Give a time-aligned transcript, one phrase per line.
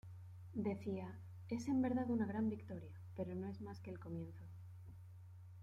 [0.55, 1.13] Decía:
[1.47, 4.43] "Es en verdad una gran victoria, pero no es más que el comienzo.